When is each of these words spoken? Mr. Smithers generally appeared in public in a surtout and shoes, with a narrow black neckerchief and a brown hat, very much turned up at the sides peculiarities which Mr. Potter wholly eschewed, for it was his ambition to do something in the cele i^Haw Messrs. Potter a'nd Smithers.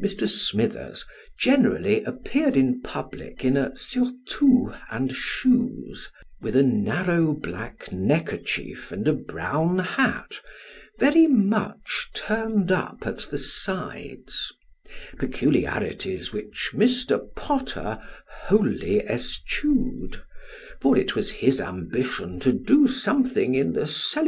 Mr. 0.00 0.28
Smithers 0.28 1.04
generally 1.36 2.04
appeared 2.04 2.56
in 2.56 2.80
public 2.80 3.44
in 3.44 3.56
a 3.56 3.74
surtout 3.76 4.76
and 4.88 5.10
shoes, 5.10 6.12
with 6.40 6.54
a 6.54 6.62
narrow 6.62 7.32
black 7.32 7.90
neckerchief 7.90 8.92
and 8.92 9.08
a 9.08 9.12
brown 9.12 9.80
hat, 9.80 10.40
very 11.00 11.26
much 11.26 12.08
turned 12.14 12.70
up 12.70 13.04
at 13.04 13.18
the 13.18 13.36
sides 13.38 14.52
peculiarities 15.18 16.32
which 16.32 16.70
Mr. 16.72 17.18
Potter 17.34 17.98
wholly 18.42 19.00
eschewed, 19.04 20.22
for 20.80 20.96
it 20.96 21.16
was 21.16 21.32
his 21.32 21.60
ambition 21.60 22.38
to 22.38 22.52
do 22.52 22.86
something 22.86 23.56
in 23.56 23.72
the 23.72 23.72
cele 23.72 23.72
i^Haw 23.72 23.72
Messrs. 23.72 23.74
Potter 23.74 23.82
a'nd 23.82 23.88
Smithers. 23.88 24.22